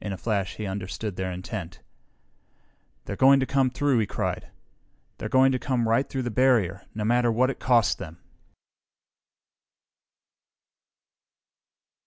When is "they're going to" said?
3.04-3.44, 5.18-5.58